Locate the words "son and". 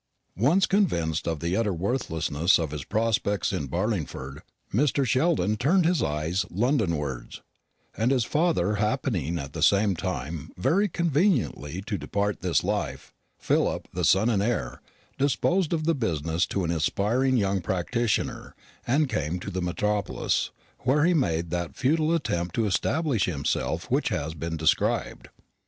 14.03-14.41